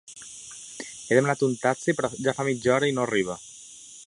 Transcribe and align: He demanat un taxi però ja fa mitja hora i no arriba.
He 1.09 1.19
demanat 1.19 1.45
un 1.49 1.53
taxi 1.67 1.97
però 2.01 2.13
ja 2.29 2.37
fa 2.39 2.47
mitja 2.51 2.77
hora 2.79 2.91
i 2.93 2.97
no 2.97 3.09
arriba. 3.11 3.41